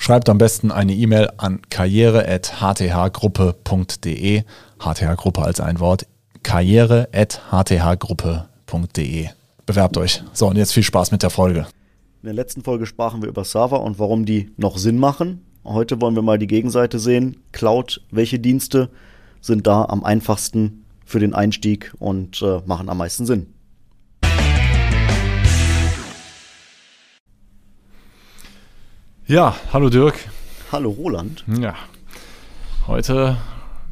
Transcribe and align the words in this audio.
Schreibt 0.00 0.28
am 0.28 0.38
besten 0.38 0.70
eine 0.70 0.94
E-Mail 0.94 1.28
an 1.38 1.60
karriere.hthgruppe.de. 1.68 4.42
HTH-Gruppe 4.78 5.42
als 5.42 5.58
ein 5.60 5.80
Wort. 5.80 6.06
karriere.hthgruppe.de. 6.44 9.28
Bewerbt 9.66 9.96
euch. 9.98 10.22
So, 10.32 10.46
und 10.46 10.56
jetzt 10.56 10.72
viel 10.72 10.84
Spaß 10.84 11.10
mit 11.10 11.24
der 11.24 11.30
Folge. 11.30 11.66
In 12.22 12.26
der 12.26 12.32
letzten 12.32 12.62
Folge 12.62 12.86
sprachen 12.86 13.22
wir 13.22 13.28
über 13.28 13.42
Server 13.44 13.82
und 13.82 13.98
warum 13.98 14.24
die 14.24 14.52
noch 14.56 14.78
Sinn 14.78 14.98
machen. 14.98 15.44
Heute 15.64 16.00
wollen 16.00 16.14
wir 16.14 16.22
mal 16.22 16.38
die 16.38 16.46
Gegenseite 16.46 17.00
sehen. 17.00 17.42
Cloud, 17.50 18.00
welche 18.12 18.38
Dienste 18.38 18.90
sind 19.40 19.66
da 19.66 19.84
am 19.84 20.04
einfachsten 20.04 20.84
für 21.04 21.18
den 21.18 21.34
Einstieg 21.34 21.92
und 21.98 22.40
äh, 22.40 22.60
machen 22.66 22.88
am 22.88 22.98
meisten 22.98 23.26
Sinn? 23.26 23.52
Ja, 29.28 29.54
hallo 29.74 29.90
Dirk. 29.90 30.14
Hallo 30.72 30.88
Roland. 30.88 31.44
Ja. 31.60 31.74
Heute 32.86 33.36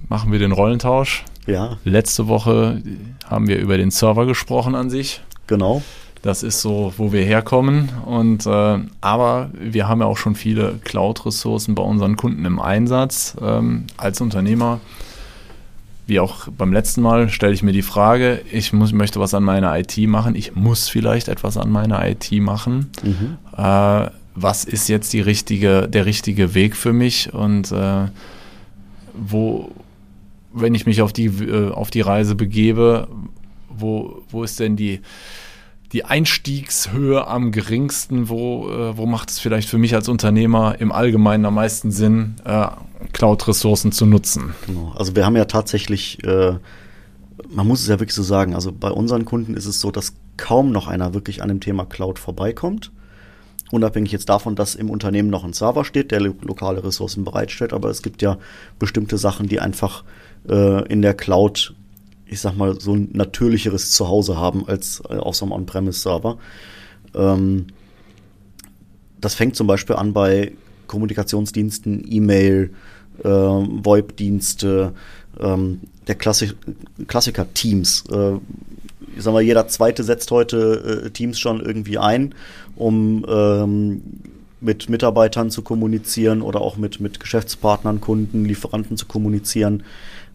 machen 0.08 0.32
wir 0.32 0.38
den 0.38 0.50
Rollentausch. 0.50 1.26
Ja. 1.46 1.76
Letzte 1.84 2.26
Woche 2.26 2.82
haben 3.28 3.46
wir 3.46 3.58
über 3.58 3.76
den 3.76 3.90
Server 3.90 4.24
gesprochen 4.24 4.74
an 4.74 4.88
sich. 4.88 5.20
Genau. 5.46 5.82
Das 6.22 6.42
ist 6.42 6.62
so, 6.62 6.94
wo 6.96 7.12
wir 7.12 7.22
herkommen. 7.22 7.90
Und 8.06 8.46
äh, 8.46 8.78
aber 9.02 9.50
wir 9.52 9.86
haben 9.86 10.00
ja 10.00 10.06
auch 10.06 10.16
schon 10.16 10.36
viele 10.36 10.80
Cloud-Ressourcen 10.82 11.74
bei 11.74 11.82
unseren 11.82 12.16
Kunden 12.16 12.46
im 12.46 12.58
Einsatz. 12.58 13.36
Ähm, 13.42 13.88
als 13.98 14.22
Unternehmer, 14.22 14.80
wie 16.06 16.18
auch 16.18 16.48
beim 16.48 16.72
letzten 16.72 17.02
Mal, 17.02 17.28
stelle 17.28 17.52
ich 17.52 17.62
mir 17.62 17.72
die 17.72 17.82
Frage: 17.82 18.40
Ich 18.50 18.72
muss, 18.72 18.94
möchte 18.94 19.20
was 19.20 19.34
an 19.34 19.42
meiner 19.42 19.78
IT 19.78 19.98
machen. 19.98 20.34
Ich 20.34 20.56
muss 20.56 20.88
vielleicht 20.88 21.28
etwas 21.28 21.58
an 21.58 21.70
meiner 21.70 22.08
IT 22.08 22.32
machen. 22.40 22.90
Mhm. 23.02 23.36
Äh, 23.54 24.08
was 24.36 24.64
ist 24.64 24.88
jetzt 24.88 25.12
die 25.12 25.20
richtige, 25.20 25.88
der 25.88 26.06
richtige 26.06 26.54
Weg 26.54 26.76
für 26.76 26.92
mich 26.92 27.32
und 27.32 27.72
äh, 27.72 28.06
wo, 29.14 29.72
wenn 30.52 30.74
ich 30.74 30.86
mich 30.86 31.00
auf 31.00 31.12
die, 31.12 31.26
äh, 31.26 31.70
auf 31.70 31.90
die 31.90 32.02
Reise 32.02 32.34
begebe, 32.34 33.08
wo, 33.68 34.22
wo 34.28 34.44
ist 34.44 34.60
denn 34.60 34.76
die, 34.76 35.00
die 35.92 36.04
Einstiegshöhe 36.04 37.26
am 37.26 37.50
geringsten? 37.50 38.28
Wo, 38.28 38.68
äh, 38.68 38.96
wo 38.96 39.06
macht 39.06 39.30
es 39.30 39.38
vielleicht 39.38 39.68
für 39.68 39.78
mich 39.78 39.94
als 39.94 40.08
Unternehmer 40.08 40.76
im 40.78 40.92
Allgemeinen 40.92 41.46
am 41.46 41.54
meisten 41.54 41.90
Sinn, 41.90 42.36
äh, 42.44 42.66
Cloud-Ressourcen 43.12 43.90
zu 43.90 44.04
nutzen? 44.04 44.54
Genau. 44.66 44.92
Also 44.96 45.16
wir 45.16 45.24
haben 45.24 45.36
ja 45.36 45.46
tatsächlich, 45.46 46.22
äh, 46.24 46.58
man 47.48 47.66
muss 47.66 47.80
es 47.80 47.88
ja 47.88 47.98
wirklich 47.98 48.14
so 48.14 48.22
sagen, 48.22 48.54
also 48.54 48.70
bei 48.70 48.90
unseren 48.90 49.24
Kunden 49.24 49.54
ist 49.54 49.66
es 49.66 49.80
so, 49.80 49.90
dass 49.90 50.14
kaum 50.36 50.72
noch 50.72 50.88
einer 50.88 51.14
wirklich 51.14 51.42
an 51.42 51.48
dem 51.48 51.60
Thema 51.60 51.86
Cloud 51.86 52.18
vorbeikommt. 52.18 52.92
Unabhängig 53.72 54.12
jetzt 54.12 54.28
davon, 54.28 54.54
dass 54.54 54.76
im 54.76 54.90
Unternehmen 54.90 55.28
noch 55.28 55.44
ein 55.44 55.52
Server 55.52 55.84
steht, 55.84 56.12
der 56.12 56.20
lo 56.20 56.34
lokale 56.42 56.84
Ressourcen 56.84 57.24
bereitstellt, 57.24 57.72
aber 57.72 57.90
es 57.90 58.02
gibt 58.02 58.22
ja 58.22 58.38
bestimmte 58.78 59.18
Sachen, 59.18 59.48
die 59.48 59.60
einfach 59.60 60.04
äh, 60.48 60.86
in 60.86 61.02
der 61.02 61.14
Cloud, 61.14 61.74
ich 62.26 62.40
sag 62.40 62.56
mal, 62.56 62.80
so 62.80 62.94
ein 62.94 63.10
natürlicheres 63.12 63.90
Zuhause 63.90 64.36
haben 64.36 64.68
als 64.68 65.02
äh, 65.08 65.16
auf 65.16 65.34
so 65.34 65.44
einem 65.44 65.52
On-Premise-Server. 65.52 66.38
Ähm, 67.14 67.66
das 69.20 69.34
fängt 69.34 69.56
zum 69.56 69.66
Beispiel 69.66 69.96
an 69.96 70.12
bei 70.12 70.52
Kommunikationsdiensten, 70.86 72.04
E-Mail, 72.08 72.72
äh, 73.24 73.28
VoIP-Dienste, 73.28 74.92
ähm, 75.40 75.80
der 76.06 76.14
Klassi 76.14 76.52
Klassiker 77.08 77.52
Teams. 77.52 78.04
Äh, 78.10 78.38
ich 79.16 79.22
sag 79.22 79.32
mal, 79.32 79.42
jeder 79.42 79.66
zweite 79.68 80.04
setzt 80.04 80.30
heute 80.30 81.04
äh, 81.06 81.10
Teams 81.10 81.38
schon 81.38 81.60
irgendwie 81.60 81.98
ein 81.98 82.34
um 82.76 83.24
ähm, 83.28 84.02
mit 84.60 84.88
Mitarbeitern 84.88 85.50
zu 85.50 85.62
kommunizieren 85.62 86.42
oder 86.42 86.60
auch 86.60 86.76
mit, 86.76 87.00
mit 87.00 87.20
Geschäftspartnern, 87.20 88.00
Kunden, 88.00 88.44
Lieferanten 88.44 88.96
zu 88.96 89.06
kommunizieren. 89.06 89.82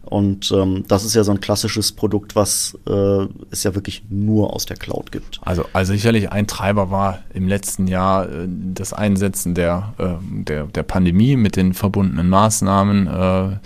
Und 0.04 0.50
ähm, 0.52 0.84
das 0.88 1.04
ist 1.04 1.14
ja 1.14 1.22
so 1.22 1.30
ein 1.30 1.40
klassisches 1.40 1.92
Produkt, 1.92 2.34
was 2.34 2.76
äh, 2.88 3.26
es 3.50 3.62
ja 3.62 3.74
wirklich 3.74 4.02
nur 4.10 4.52
aus 4.52 4.66
der 4.66 4.76
Cloud 4.76 5.12
gibt. 5.12 5.40
Also, 5.42 5.64
also 5.72 5.92
sicherlich 5.92 6.30
ein 6.32 6.48
Treiber 6.48 6.90
war 6.90 7.20
im 7.32 7.46
letzten 7.46 7.86
Jahr 7.86 8.28
äh, 8.28 8.48
das 8.48 8.92
Einsetzen 8.92 9.54
der, 9.54 9.94
äh, 9.98 10.42
der, 10.42 10.64
der 10.66 10.82
Pandemie 10.82 11.36
mit 11.36 11.54
den 11.54 11.72
verbundenen 11.72 12.28
Maßnahmen, 12.28 13.06
äh, 13.06 13.56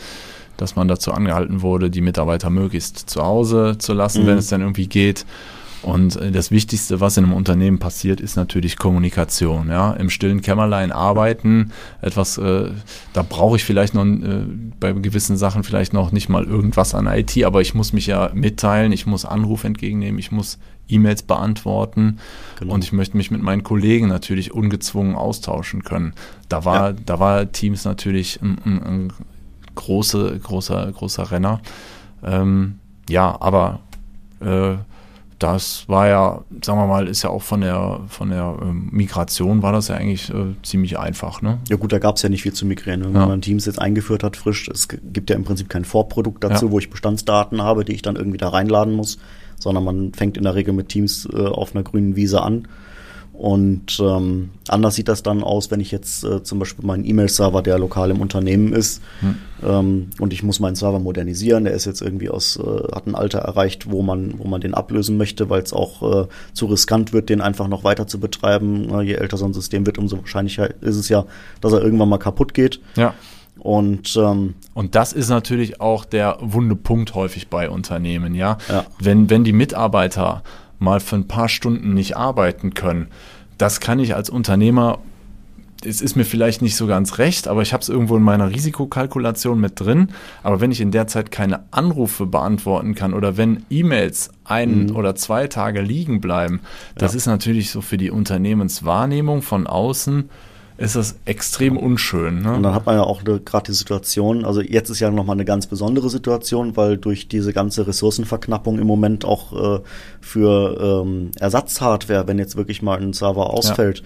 dass 0.56 0.76
man 0.76 0.88
dazu 0.88 1.12
angehalten 1.12 1.62
wurde, 1.62 1.90
die 1.90 2.00
Mitarbeiter 2.00 2.50
möglichst 2.50 2.98
zu 3.10 3.22
Hause 3.22 3.76
zu 3.78 3.92
lassen, 3.92 4.22
mhm. 4.22 4.26
wenn 4.28 4.38
es 4.38 4.48
dann 4.48 4.60
irgendwie 4.60 4.86
geht. 4.86 5.26
Und 5.86 6.16
äh, 6.16 6.32
das 6.32 6.50
Wichtigste, 6.50 7.00
was 7.00 7.16
in 7.16 7.24
einem 7.24 7.32
Unternehmen 7.32 7.78
passiert, 7.78 8.20
ist 8.20 8.34
natürlich 8.36 8.76
Kommunikation. 8.76 9.68
Ja? 9.68 9.92
Im 9.92 10.10
stillen 10.10 10.42
Kämmerlein 10.42 10.90
arbeiten, 10.90 11.72
etwas, 12.02 12.38
äh, 12.38 12.70
da 13.12 13.22
brauche 13.22 13.56
ich 13.56 13.64
vielleicht 13.64 13.94
noch 13.94 14.04
äh, 14.04 14.42
bei 14.80 14.92
gewissen 14.92 15.36
Sachen 15.36 15.62
vielleicht 15.62 15.92
noch 15.92 16.10
nicht 16.10 16.28
mal 16.28 16.44
irgendwas 16.44 16.94
an 16.94 17.06
IT, 17.06 17.42
aber 17.44 17.60
ich 17.60 17.74
muss 17.74 17.92
mich 17.92 18.08
ja 18.08 18.30
mitteilen, 18.34 18.90
ich 18.90 19.06
muss 19.06 19.24
Anrufe 19.24 19.68
entgegennehmen, 19.68 20.18
ich 20.18 20.32
muss 20.32 20.58
E-Mails 20.88 21.22
beantworten 21.22 22.18
genau. 22.58 22.74
und 22.74 22.84
ich 22.84 22.92
möchte 22.92 23.16
mich 23.16 23.30
mit 23.30 23.42
meinen 23.42 23.62
Kollegen 23.62 24.08
natürlich 24.08 24.52
ungezwungen 24.52 25.14
austauschen 25.14 25.82
können. 25.82 26.14
Da 26.48 26.64
war, 26.64 26.90
ja. 26.90 26.96
da 27.06 27.20
war 27.20 27.52
Teams 27.52 27.84
natürlich 27.84 28.40
ein, 28.42 28.58
ein, 28.64 28.82
ein 28.82 29.12
große, 29.76 30.40
großer, 30.42 30.90
großer 30.90 31.30
Renner. 31.30 31.60
Ähm, 32.24 32.80
ja, 33.08 33.36
aber 33.40 33.80
äh, 34.40 34.74
das 35.38 35.84
war 35.86 36.08
ja, 36.08 36.40
sagen 36.64 36.78
wir 36.78 36.86
mal, 36.86 37.08
ist 37.08 37.22
ja 37.22 37.30
auch 37.30 37.42
von 37.42 37.60
der, 37.60 38.00
von 38.08 38.30
der 38.30 38.56
ähm, 38.62 38.88
Migration 38.90 39.62
war 39.62 39.72
das 39.72 39.88
ja 39.88 39.96
eigentlich 39.96 40.30
äh, 40.30 40.54
ziemlich 40.62 40.98
einfach. 40.98 41.42
Ne? 41.42 41.58
Ja 41.68 41.76
gut, 41.76 41.92
da 41.92 41.98
gab 41.98 42.16
es 42.16 42.22
ja 42.22 42.28
nicht 42.28 42.42
viel 42.42 42.54
zu 42.54 42.64
migrieren. 42.64 43.04
Wenn 43.04 43.14
ja. 43.14 43.26
man 43.26 43.42
Teams 43.42 43.66
jetzt 43.66 43.80
eingeführt 43.80 44.24
hat, 44.24 44.36
frisch, 44.36 44.68
es 44.68 44.88
gibt 44.88 45.28
ja 45.28 45.36
im 45.36 45.44
Prinzip 45.44 45.68
kein 45.68 45.84
Vorprodukt 45.84 46.42
dazu, 46.42 46.66
ja. 46.66 46.72
wo 46.72 46.78
ich 46.78 46.88
Bestandsdaten 46.88 47.62
habe, 47.62 47.84
die 47.84 47.92
ich 47.92 48.02
dann 48.02 48.16
irgendwie 48.16 48.38
da 48.38 48.48
reinladen 48.48 48.94
muss, 48.94 49.18
sondern 49.58 49.84
man 49.84 50.14
fängt 50.14 50.38
in 50.38 50.44
der 50.44 50.54
Regel 50.54 50.72
mit 50.72 50.88
Teams 50.88 51.28
äh, 51.30 51.46
auf 51.46 51.74
einer 51.74 51.84
grünen 51.84 52.16
Wiese 52.16 52.42
an 52.42 52.66
und 53.38 54.00
ähm, 54.00 54.50
anders 54.66 54.94
sieht 54.94 55.08
das 55.08 55.22
dann 55.22 55.42
aus, 55.42 55.70
wenn 55.70 55.80
ich 55.80 55.90
jetzt 55.90 56.24
äh, 56.24 56.42
zum 56.42 56.58
Beispiel 56.58 56.86
meinen 56.86 57.04
E-Mail-Server, 57.04 57.60
der 57.60 57.78
lokal 57.78 58.10
im 58.10 58.20
Unternehmen 58.20 58.72
ist, 58.72 59.02
hm. 59.20 59.34
ähm, 59.62 60.10
und 60.18 60.32
ich 60.32 60.42
muss 60.42 60.58
meinen 60.58 60.74
Server 60.74 60.98
modernisieren. 60.98 61.64
Der 61.64 61.74
ist 61.74 61.84
jetzt 61.84 62.00
irgendwie 62.00 62.30
aus, 62.30 62.56
äh, 62.56 62.94
hat 62.94 63.06
ein 63.06 63.14
Alter 63.14 63.40
erreicht, 63.40 63.90
wo 63.90 64.02
man, 64.02 64.38
wo 64.38 64.48
man 64.48 64.62
den 64.62 64.72
ablösen 64.72 65.18
möchte, 65.18 65.50
weil 65.50 65.62
es 65.62 65.74
auch 65.74 66.24
äh, 66.24 66.28
zu 66.54 66.66
riskant 66.66 67.12
wird, 67.12 67.28
den 67.28 67.42
einfach 67.42 67.68
noch 67.68 67.84
weiter 67.84 68.06
zu 68.06 68.18
betreiben. 68.18 69.02
Je 69.02 69.14
älter 69.14 69.36
so 69.36 69.44
ein 69.44 69.52
System 69.52 69.84
wird, 69.84 69.98
umso 69.98 70.18
wahrscheinlicher 70.18 70.70
ist 70.82 70.96
es 70.96 71.10
ja, 71.10 71.26
dass 71.60 71.74
er 71.74 71.82
irgendwann 71.82 72.08
mal 72.08 72.18
kaputt 72.18 72.54
geht. 72.54 72.80
Ja. 72.96 73.12
Und, 73.58 74.16
ähm, 74.16 74.54
und 74.74 74.94
das 74.94 75.12
ist 75.12 75.28
natürlich 75.28 75.80
auch 75.80 76.04
der 76.04 76.38
wunde 76.40 76.76
Punkt 76.76 77.14
häufig 77.14 77.48
bei 77.48 77.68
Unternehmen, 77.68 78.34
ja. 78.34 78.58
ja. 78.68 78.84
Wenn, 78.98 79.28
wenn 79.28 79.44
die 79.44 79.52
Mitarbeiter 79.52 80.42
mal 80.78 81.00
für 81.00 81.16
ein 81.16 81.28
paar 81.28 81.48
Stunden 81.48 81.94
nicht 81.94 82.16
arbeiten 82.16 82.74
können, 82.74 83.08
das 83.58 83.80
kann 83.80 83.98
ich 83.98 84.14
als 84.14 84.30
Unternehmer, 84.30 84.98
es 85.84 86.00
ist 86.00 86.16
mir 86.16 86.24
vielleicht 86.24 86.62
nicht 86.62 86.76
so 86.76 86.86
ganz 86.86 87.18
recht, 87.18 87.48
aber 87.48 87.62
ich 87.62 87.72
habe 87.72 87.82
es 87.82 87.88
irgendwo 87.88 88.16
in 88.16 88.22
meiner 88.22 88.50
Risikokalkulation 88.50 89.60
mit 89.60 89.78
drin. 89.78 90.08
Aber 90.42 90.60
wenn 90.60 90.70
ich 90.70 90.80
in 90.80 90.90
der 90.90 91.06
Zeit 91.06 91.30
keine 91.30 91.64
Anrufe 91.70 92.26
beantworten 92.26 92.94
kann 92.94 93.14
oder 93.14 93.36
wenn 93.36 93.64
E-Mails 93.70 94.30
ein 94.44 94.86
mhm. 94.86 94.96
oder 94.96 95.14
zwei 95.14 95.48
Tage 95.48 95.82
liegen 95.82 96.20
bleiben, 96.20 96.60
das 96.96 97.12
ja. 97.12 97.18
ist 97.18 97.26
natürlich 97.26 97.70
so 97.70 97.80
für 97.82 97.98
die 97.98 98.10
Unternehmenswahrnehmung 98.10 99.42
von 99.42 99.66
außen 99.66 100.30
ist 100.78 100.94
das 100.94 101.16
extrem 101.24 101.76
unschön. 101.78 102.42
Ne? 102.42 102.54
Und 102.54 102.62
dann 102.62 102.74
hat 102.74 102.84
man 102.84 102.96
ja 102.96 103.02
auch 103.02 103.24
gerade 103.24 103.66
die 103.66 103.72
Situation, 103.72 104.44
also 104.44 104.60
jetzt 104.60 104.90
ist 104.90 105.00
ja 105.00 105.10
nochmal 105.10 105.36
eine 105.36 105.46
ganz 105.46 105.66
besondere 105.66 106.10
Situation, 106.10 106.76
weil 106.76 106.98
durch 106.98 107.28
diese 107.28 107.52
ganze 107.52 107.86
Ressourcenverknappung 107.86 108.78
im 108.78 108.86
Moment 108.86 109.24
auch 109.24 109.78
äh, 109.78 109.80
für 110.20 111.02
ähm, 111.04 111.30
Ersatzhardware, 111.38 112.28
wenn 112.28 112.38
jetzt 112.38 112.56
wirklich 112.56 112.82
mal 112.82 112.98
ein 112.98 113.14
Server 113.14 113.50
ausfällt, 113.50 114.02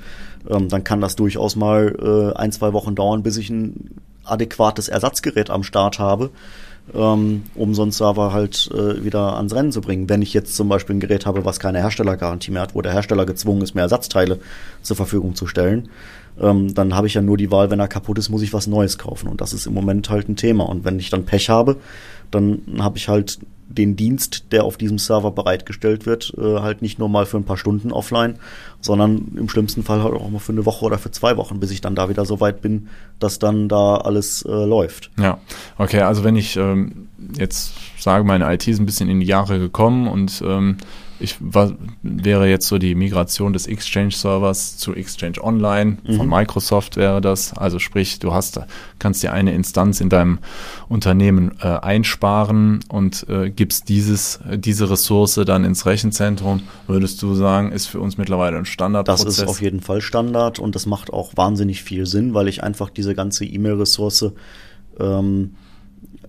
ja. 0.49 0.57
ähm, 0.57 0.69
dann 0.69 0.85
kann 0.85 1.01
das 1.01 1.17
durchaus 1.17 1.57
mal 1.57 2.33
äh, 2.35 2.39
ein, 2.39 2.53
zwei 2.53 2.73
Wochen 2.73 2.95
dauern, 2.95 3.25
bis 3.25 3.37
ich 3.37 3.51
ein 3.51 3.97
adäquates 4.25 4.89
Ersatzgerät 4.89 5.51
am 5.51 5.65
Start 5.65 5.99
habe 5.99 6.31
ähm, 6.95 7.45
um 7.55 7.75
so 7.75 7.83
einen 7.83 7.93
Server 7.93 8.33
halt 8.33 8.71
äh, 8.73 9.05
wieder 9.05 9.37
ans 9.37 9.55
Rennen 9.55 9.73
zu 9.73 9.81
bringen. 9.81 10.09
Wenn 10.09 10.23
ich 10.23 10.35
jetzt 10.35 10.57
zum 10.57 10.69
Beispiel 10.69 10.97
ein 10.97 11.01
Gerät 11.01 11.27
habe, 11.27 11.45
was 11.45 11.61
keine 11.61 11.79
Herstellergarantie 11.79 12.51
mehr 12.51 12.63
hat, 12.63 12.75
wo 12.75 12.83
der 12.83 12.93
Hersteller 12.93 13.27
gezwungen 13.27 13.63
ist, 13.63 13.75
mehr 13.75 13.85
Ersatzteile 13.85 14.41
zur 14.83 14.97
Verfügung 14.97 15.35
zu 15.35 15.47
stellen, 15.47 15.89
ähm, 16.39 16.75
dann 16.75 16.95
habe 16.95 17.07
ich 17.07 17.15
ja 17.15 17.23
nur 17.23 17.37
die 17.37 17.51
Wahl, 17.51 17.71
wenn 17.71 17.81
er 17.81 17.89
kaputt 17.89 18.19
ist, 18.19 18.29
muss 18.29 18.43
ich 18.43 18.53
was 18.53 18.67
Neues 18.67 18.99
kaufen. 18.99 19.29
Und 19.29 19.41
das 19.41 19.53
ist 19.53 19.67
im 19.67 19.75
Moment 19.75 20.11
halt 20.11 20.29
ein 20.29 20.37
Thema. 20.37 20.65
Und 20.65 20.85
wenn 20.85 20.99
ich 20.99 21.11
dann 21.11 21.25
Pech 21.25 21.49
habe, 21.49 21.77
dann 22.31 22.63
habe 22.79 22.99
ich 22.99 23.09
halt 23.09 23.39
den 23.71 23.95
Dienst, 23.95 24.47
der 24.51 24.65
auf 24.65 24.77
diesem 24.77 24.99
Server 24.99 25.31
bereitgestellt 25.31 26.05
wird, 26.05 26.35
äh, 26.37 26.61
halt 26.61 26.83
nicht 26.83 26.99
nur 26.99 27.09
mal 27.09 27.25
für 27.25 27.37
ein 27.37 27.45
paar 27.45 27.57
Stunden 27.57 27.93
offline, 27.93 28.35
sondern 28.81 29.33
im 29.37 29.49
schlimmsten 29.49 29.85
Fall 29.85 30.03
halt 30.03 30.15
auch 30.15 30.29
mal 30.29 30.41
für 30.41 30.53
eine 30.53 30.67
Woche 30.67 30.85
oder 30.85 30.99
für 30.99 31.13
zwei 31.13 31.37
Wochen, 31.37 31.61
bis 31.61 31.71
ich 31.71 31.81
dann 31.81 31.95
da 31.95 32.09
wieder 32.09 32.25
so 32.25 32.41
weit 32.41 32.63
bin, 32.63 32.89
dass 33.21 33.39
dann 33.39 33.69
da 33.69 33.97
alles 33.97 34.43
äh, 34.43 34.51
läuft. 34.51 35.11
Ja, 35.19 35.39
okay, 35.79 36.01
also 36.01 36.25
wenn 36.25 36.35
ich 36.35 36.57
ähm, 36.57 37.09
jetzt 37.39 37.75
sage, 37.99 38.25
meine 38.25 38.53
IT 38.53 38.67
ist 38.67 38.81
ein 38.81 38.87
bisschen 38.87 39.09
in 39.09 39.21
die 39.21 39.27
Jahre 39.27 39.61
gekommen 39.61 40.09
und 40.09 40.43
ähm, 40.45 40.79
ich 41.21 41.37
war, 41.41 41.73
wäre 42.03 42.49
jetzt 42.49 42.67
so 42.67 42.79
die 42.79 42.95
Migration 42.95 43.53
des 43.53 43.67
Exchange-Servers 43.67 44.77
zu 44.79 44.95
Exchange 44.95 45.43
Online 45.43 45.99
von 46.07 46.27
mhm. 46.27 46.31
Microsoft 46.31 46.97
wäre 46.97 47.21
das. 47.21 47.53
Also 47.57 47.79
sprich, 47.79 48.19
du 48.19 48.33
hast, 48.33 48.61
kannst 48.99 49.23
dir 49.23 49.33
eine 49.33 49.53
Instanz 49.53 50.01
in 50.01 50.09
deinem 50.09 50.39
Unternehmen 50.89 51.53
äh, 51.61 51.67
einsparen 51.67 52.81
und 52.89 53.29
äh, 53.29 53.51
gibst 53.51 53.89
dieses, 53.89 54.41
diese 54.57 54.91
Ressource 54.91 55.41
dann 55.47 55.65
ins 55.65 55.87
Rechenzentrum. 55.87 56.63
Würdest 56.87 57.23
du 57.23 57.35
sagen, 57.35 57.73
ist 57.73 57.87
für 57.87 58.01
uns 58.01 58.19
mittlerweile 58.19 58.57
ein 58.57 58.67
Standard? 58.67 59.09
Das 59.09 59.25
ist 59.25 59.43
auf 59.47 59.61
jeden 59.61 59.81
Fall 59.81 60.01
Standard 60.01 60.59
und 60.59 60.75
das 60.75 60.87
macht 60.87 61.13
auch 61.13 61.37
wahnsinnig 61.37 61.83
viel 61.83 62.07
Sinn, 62.07 62.35
weil 62.35 62.49
ich 62.49 62.63
einfach 62.63 62.91
diese 62.91 63.15
ganze 63.15 63.45
E-Mail-Ressource 63.45 64.33
ähm, 64.99 65.55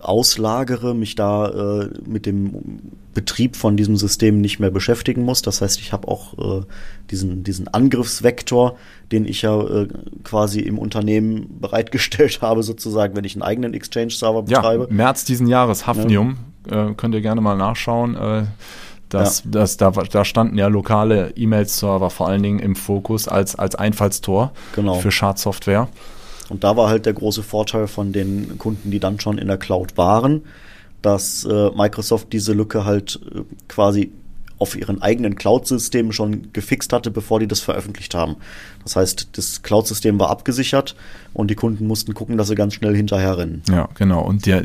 auslagere, 0.02 0.94
mich 0.94 1.14
da 1.14 1.82
äh, 1.82 1.90
mit 2.06 2.26
dem 2.26 2.92
Betrieb 3.14 3.56
von 3.56 3.76
diesem 3.76 3.96
System 3.96 4.40
nicht 4.40 4.58
mehr 4.58 4.70
beschäftigen 4.70 5.22
muss. 5.22 5.42
Das 5.42 5.60
heißt, 5.60 5.80
ich 5.80 5.92
habe 5.92 6.08
auch 6.08 6.60
äh, 6.60 6.64
diesen, 7.10 7.44
diesen 7.44 7.68
Angriffsvektor, 7.68 8.76
den 9.10 9.26
ich 9.26 9.42
ja 9.42 9.60
äh, 9.60 9.88
quasi 10.24 10.60
im 10.60 10.78
Unternehmen 10.78 11.46
bereitgestellt 11.60 12.42
habe, 12.42 12.62
sozusagen, 12.62 13.16
wenn 13.16 13.24
ich 13.24 13.34
einen 13.34 13.42
eigenen 13.42 13.74
Exchange-Server 13.74 14.42
betreibe. 14.42 14.86
Ja, 14.88 14.94
März 14.94 15.24
diesen 15.24 15.46
Jahres, 15.46 15.86
Hafnium, 15.86 16.38
ja. 16.70 16.90
äh, 16.90 16.94
könnt 16.94 17.14
ihr 17.14 17.20
gerne 17.20 17.40
mal 17.40 17.56
nachschauen. 17.56 18.16
Äh, 18.16 18.44
das, 19.08 19.44
ja. 19.44 19.50
das, 19.50 19.76
da, 19.76 19.90
da 19.90 20.24
standen 20.24 20.56
ja 20.56 20.68
lokale 20.68 21.32
E-Mail-Server 21.36 22.08
vor 22.08 22.28
allen 22.28 22.42
Dingen 22.42 22.58
im 22.60 22.76
Fokus 22.76 23.28
als, 23.28 23.54
als 23.54 23.74
Einfallstor 23.74 24.52
genau. 24.74 24.94
für 24.94 25.10
Schadsoftware. 25.10 25.88
Und 26.52 26.64
da 26.64 26.76
war 26.76 26.90
halt 26.90 27.06
der 27.06 27.14
große 27.14 27.42
Vorteil 27.42 27.86
von 27.86 28.12
den 28.12 28.58
Kunden, 28.58 28.90
die 28.90 29.00
dann 29.00 29.18
schon 29.18 29.38
in 29.38 29.48
der 29.48 29.56
Cloud 29.56 29.96
waren, 29.96 30.42
dass 31.00 31.46
äh, 31.46 31.70
Microsoft 31.74 32.30
diese 32.30 32.52
Lücke 32.52 32.84
halt 32.84 33.18
äh, 33.34 33.40
quasi 33.68 34.12
auf 34.58 34.76
ihren 34.76 35.00
eigenen 35.00 35.34
Cloud-Systemen 35.34 36.12
schon 36.12 36.52
gefixt 36.52 36.92
hatte, 36.92 37.10
bevor 37.10 37.40
die 37.40 37.48
das 37.48 37.60
veröffentlicht 37.60 38.14
haben. 38.14 38.36
Das 38.84 38.96
heißt, 38.96 39.28
das 39.32 39.62
Cloud-System 39.62 40.20
war 40.20 40.28
abgesichert 40.28 40.94
und 41.32 41.50
die 41.50 41.54
Kunden 41.54 41.86
mussten 41.86 42.12
gucken, 42.12 42.36
dass 42.36 42.48
sie 42.48 42.54
ganz 42.54 42.74
schnell 42.74 42.94
hinterher 42.94 43.38
rennen. 43.38 43.62
Ja, 43.70 43.88
genau. 43.94 44.20
Und 44.20 44.44
der, 44.44 44.62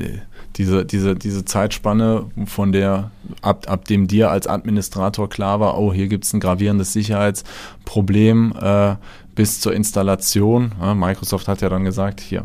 diese, 0.58 0.84
diese, 0.84 1.16
diese 1.16 1.46
Zeitspanne, 1.46 2.26
von 2.48 2.74
der 2.74 3.12
ab, 3.42 3.66
ab 3.70 3.86
dem 3.86 4.08
dir 4.08 4.30
als 4.30 4.46
Administrator 4.46 5.30
klar 5.30 5.62
war, 5.62 5.80
oh, 5.80 5.94
hier 5.94 6.10
gibt 6.10 6.26
es 6.26 6.34
ein 6.34 6.42
gravierendes 6.42 6.92
Sicherheitsproblem 6.92 8.54
äh, 8.62 8.96
bis 9.38 9.62
zur 9.62 9.74
Installation. 9.74 10.72
Microsoft 10.96 11.48
hat 11.48 11.62
ja 11.62 11.70
dann 11.70 11.86
gesagt, 11.86 12.20
hier, 12.20 12.44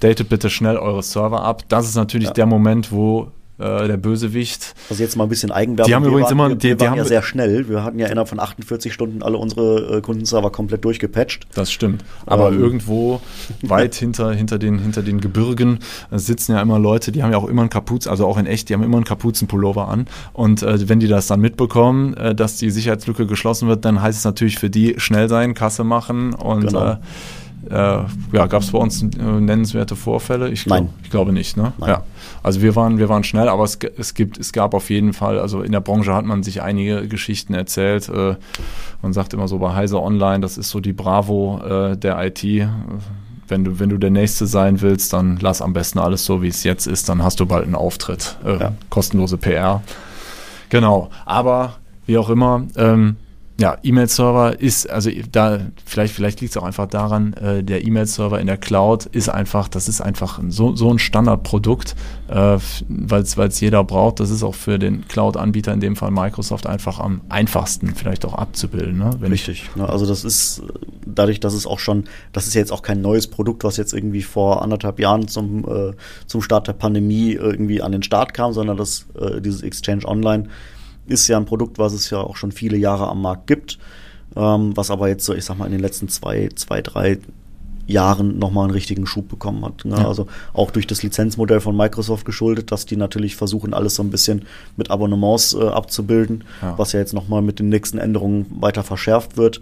datet 0.00 0.28
bitte 0.28 0.48
schnell 0.48 0.78
eure 0.78 1.02
Server 1.02 1.42
ab. 1.42 1.64
Das 1.68 1.88
ist 1.88 1.96
natürlich 1.96 2.28
ja. 2.28 2.34
der 2.34 2.46
Moment, 2.46 2.92
wo 2.92 3.32
äh, 3.58 3.88
der 3.88 3.96
Bösewicht. 3.96 4.74
Also 4.90 5.02
jetzt 5.02 5.16
mal 5.16 5.24
ein 5.24 5.28
bisschen 5.28 5.50
Eigenwerbung. 5.50 5.88
Die 5.88 5.94
haben 5.94 6.02
wir 6.02 6.10
übrigens 6.10 6.30
waren, 6.30 6.50
immer, 6.50 6.54
die, 6.54 6.68
wir 6.68 6.76
die 6.76 6.80
waren 6.80 6.90
haben 6.90 6.98
ja 6.98 7.04
sehr 7.04 7.22
schnell. 7.22 7.68
Wir 7.68 7.82
hatten 7.84 7.98
ja 7.98 8.06
innerhalb 8.06 8.28
von 8.28 8.38
48 8.38 8.92
Stunden 8.92 9.22
alle 9.22 9.38
unsere 9.38 9.98
äh, 9.98 10.00
Kundenserver 10.00 10.50
komplett 10.50 10.84
durchgepatcht. 10.84 11.46
Das 11.54 11.72
stimmt. 11.72 12.04
Aber 12.26 12.48
ähm. 12.48 12.60
irgendwo 12.60 13.20
weit 13.62 13.94
hinter, 13.96 14.32
hinter 14.32 14.58
den, 14.58 14.78
hinter 14.78 15.02
den 15.02 15.20
Gebirgen 15.20 15.78
äh, 16.10 16.18
sitzen 16.18 16.52
ja 16.52 16.60
immer 16.60 16.78
Leute, 16.78 17.12
die 17.12 17.22
haben 17.22 17.32
ja 17.32 17.38
auch 17.38 17.48
immer 17.48 17.62
einen 17.62 17.70
Kapuz, 17.70 18.06
also 18.06 18.26
auch 18.26 18.38
in 18.38 18.46
echt, 18.46 18.68
die 18.68 18.74
haben 18.74 18.82
immer 18.82 18.96
einen 18.96 19.04
Kapuzenpullover 19.04 19.88
an. 19.88 20.06
Und 20.32 20.62
wenn 20.62 21.00
die 21.00 21.08
das 21.08 21.26
dann 21.26 21.40
mitbekommen, 21.40 22.14
dass 22.36 22.56
die 22.56 22.70
Sicherheitslücke 22.70 23.26
geschlossen 23.26 23.68
wird, 23.68 23.84
dann 23.84 24.02
heißt 24.02 24.18
es 24.18 24.24
natürlich 24.24 24.58
für 24.58 24.70
die 24.70 24.94
schnell 24.98 25.28
sein, 25.28 25.54
Kasse 25.54 25.84
machen 25.84 26.34
und 26.34 26.68
genau. 26.68 26.98
Äh, 27.70 28.04
ja, 28.32 28.46
gab 28.46 28.62
es 28.62 28.70
bei 28.70 28.78
uns 28.78 29.02
äh, 29.02 29.06
nennenswerte 29.06 29.96
Vorfälle? 29.96 30.50
Ich, 30.50 30.64
glaub, 30.64 30.80
Nein. 30.80 30.90
ich 31.02 31.10
glaube 31.10 31.32
nicht. 31.32 31.56
Ne? 31.56 31.72
Nein. 31.78 31.88
Ja. 31.88 32.02
Also 32.42 32.62
wir 32.62 32.76
waren, 32.76 32.98
wir 32.98 33.08
waren 33.08 33.24
schnell, 33.24 33.48
aber 33.48 33.64
es, 33.64 33.78
es, 33.96 34.14
gibt, 34.14 34.38
es 34.38 34.52
gab 34.52 34.74
auf 34.74 34.90
jeden 34.90 35.12
Fall, 35.12 35.38
also 35.38 35.62
in 35.62 35.72
der 35.72 35.80
Branche 35.80 36.14
hat 36.14 36.24
man 36.24 36.42
sich 36.42 36.62
einige 36.62 37.08
Geschichten 37.08 37.54
erzählt. 37.54 38.08
Äh, 38.08 38.36
man 39.02 39.12
sagt 39.12 39.34
immer 39.34 39.48
so 39.48 39.58
bei 39.58 39.74
Heise 39.74 40.00
Online, 40.00 40.40
das 40.40 40.58
ist 40.58 40.70
so 40.70 40.80
die 40.80 40.92
Bravo 40.92 41.60
äh, 41.64 41.96
der 41.96 42.24
IT. 42.24 42.42
Wenn 43.48 43.64
du, 43.64 43.78
wenn 43.78 43.90
du 43.90 43.98
der 43.98 44.10
Nächste 44.10 44.46
sein 44.46 44.80
willst, 44.80 45.12
dann 45.12 45.38
lass 45.40 45.62
am 45.62 45.72
besten 45.72 45.98
alles 45.98 46.24
so, 46.24 46.42
wie 46.42 46.48
es 46.48 46.64
jetzt 46.64 46.86
ist, 46.86 47.08
dann 47.08 47.22
hast 47.22 47.38
du 47.38 47.46
bald 47.46 47.64
einen 47.64 47.76
Auftritt. 47.76 48.36
Äh, 48.44 48.58
ja. 48.58 48.72
Kostenlose 48.90 49.36
PR. 49.36 49.82
Genau. 50.68 51.10
Aber 51.24 51.74
wie 52.06 52.18
auch 52.18 52.30
immer, 52.30 52.64
ähm, 52.76 53.16
ja, 53.58 53.78
E-Mail-Server 53.82 54.60
ist, 54.60 54.90
also 54.90 55.10
da, 55.32 55.60
vielleicht, 55.86 56.14
vielleicht 56.14 56.42
liegt 56.42 56.50
es 56.50 56.56
auch 56.58 56.66
einfach 56.66 56.86
daran, 56.86 57.32
äh, 57.34 57.64
der 57.64 57.86
E-Mail-Server 57.86 58.38
in 58.38 58.46
der 58.46 58.58
Cloud 58.58 59.06
ist 59.06 59.30
einfach, 59.30 59.68
das 59.68 59.88
ist 59.88 60.02
einfach 60.02 60.40
so, 60.48 60.76
so 60.76 60.90
ein 60.92 60.98
Standardprodukt, 60.98 61.96
äh, 62.28 62.58
weil 62.88 63.22
es 63.22 63.60
jeder 63.60 63.82
braucht. 63.82 64.20
Das 64.20 64.28
ist 64.28 64.42
auch 64.42 64.54
für 64.54 64.78
den 64.78 65.08
Cloud-Anbieter, 65.08 65.72
in 65.72 65.80
dem 65.80 65.96
Fall 65.96 66.10
Microsoft, 66.10 66.66
einfach 66.66 67.00
am 67.00 67.22
einfachsten 67.30 67.94
vielleicht 67.94 68.26
auch 68.26 68.34
abzubilden. 68.34 68.98
Ne? 68.98 69.10
Wenn 69.20 69.32
Richtig. 69.32 69.70
Ne? 69.74 69.88
Also 69.88 70.04
das 70.04 70.24
ist 70.24 70.62
dadurch, 71.06 71.40
dass 71.40 71.54
es 71.54 71.66
auch 71.66 71.78
schon, 71.78 72.04
das 72.32 72.46
ist 72.46 72.54
jetzt 72.54 72.72
auch 72.72 72.82
kein 72.82 73.00
neues 73.00 73.26
Produkt, 73.26 73.64
was 73.64 73.78
jetzt 73.78 73.94
irgendwie 73.94 74.22
vor 74.22 74.60
anderthalb 74.60 75.00
Jahren 75.00 75.28
zum, 75.28 75.64
äh, 75.64 75.94
zum 76.26 76.42
Start 76.42 76.68
der 76.68 76.74
Pandemie 76.74 77.32
irgendwie 77.32 77.80
an 77.80 77.92
den 77.92 78.02
Start 78.02 78.34
kam, 78.34 78.52
sondern 78.52 78.76
das, 78.76 79.06
äh, 79.18 79.40
dieses 79.40 79.62
Exchange 79.62 80.04
Online 80.06 80.48
ist 81.06 81.28
ja 81.28 81.36
ein 81.36 81.46
Produkt, 81.46 81.78
was 81.78 81.92
es 81.92 82.10
ja 82.10 82.18
auch 82.18 82.36
schon 82.36 82.52
viele 82.52 82.76
Jahre 82.76 83.08
am 83.08 83.22
Markt 83.22 83.46
gibt, 83.46 83.78
ähm, 84.36 84.76
was 84.76 84.90
aber 84.90 85.08
jetzt 85.08 85.24
so, 85.24 85.34
ich 85.34 85.44
sag 85.44 85.58
mal, 85.58 85.66
in 85.66 85.72
den 85.72 85.80
letzten 85.80 86.08
zwei, 86.08 86.48
zwei, 86.54 86.82
drei 86.82 87.18
Jahren 87.86 88.38
nochmal 88.38 88.64
einen 88.64 88.72
richtigen 88.72 89.06
Schub 89.06 89.28
bekommen 89.28 89.64
hat. 89.64 89.84
Ne? 89.84 89.96
Ja. 89.96 90.08
Also 90.08 90.26
auch 90.52 90.70
durch 90.70 90.86
das 90.86 91.02
Lizenzmodell 91.02 91.60
von 91.60 91.76
Microsoft 91.76 92.24
geschuldet, 92.24 92.72
dass 92.72 92.86
die 92.86 92.96
natürlich 92.96 93.36
versuchen, 93.36 93.74
alles 93.74 93.94
so 93.94 94.02
ein 94.02 94.10
bisschen 94.10 94.42
mit 94.76 94.90
Abonnements 94.90 95.54
äh, 95.54 95.68
abzubilden, 95.68 96.44
ja. 96.62 96.76
was 96.76 96.92
ja 96.92 97.00
jetzt 97.00 97.14
nochmal 97.14 97.42
mit 97.42 97.58
den 97.58 97.68
nächsten 97.68 97.98
Änderungen 97.98 98.46
weiter 98.60 98.82
verschärft 98.82 99.36
wird. 99.36 99.60